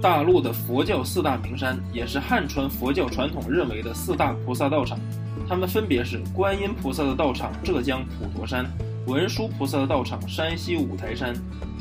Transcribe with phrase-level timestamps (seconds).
[0.00, 4.98] 大陆的佛教四大名山，也是汉传佛教传统认为的四大菩萨道场，
[5.48, 8.64] 它们分别是观音菩萨的道场浙江普陀山、
[9.06, 11.34] 文殊菩萨的道场山西五台山、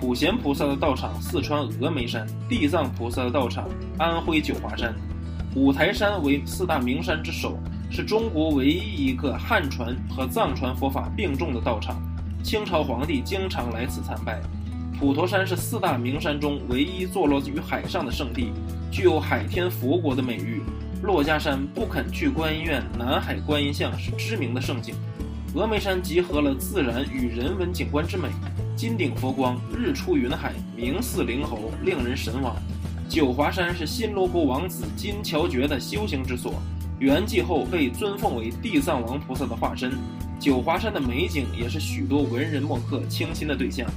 [0.00, 4.94] 普贤菩萨的道场四川峨眉山、地藏菩萨的道场安徽九华山。
[5.54, 7.58] 五台山为四大名山之首，
[7.90, 12.00] 是中国唯一一个汉传和藏传佛法并重的道场，
[12.42, 14.40] 清朝皇帝经常来此参拜。
[15.00, 18.52] 普陀山是四大名山中唯一坐落于海上的圣地，
[18.90, 20.60] 具有海天佛国的美誉。
[21.02, 24.94] 珞珈山不肯去观音院南海观音像是知名的胜景。
[25.54, 28.28] 峨眉山集合了自然与人文景观之美，
[28.76, 32.54] 金顶佛光，日出云海，名似灵猴，令人神往。
[33.08, 36.52] 九华山是新罗国王子金乔觉的修行之所，
[36.98, 39.92] 圆寂后被尊奉为地藏王菩萨的化身。
[40.38, 43.88] 九华山的美景也是许多文人墨客倾心的对象。